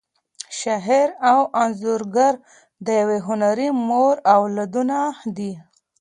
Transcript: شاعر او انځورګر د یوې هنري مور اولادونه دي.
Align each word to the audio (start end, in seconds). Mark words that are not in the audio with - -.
شاعر 0.59 1.09
او 1.31 1.39
انځورګر 1.63 2.33
د 2.85 2.87
یوې 3.01 3.19
هنري 3.27 3.69
مور 3.87 4.15
اولادونه 4.35 4.97
دي. 5.37 5.53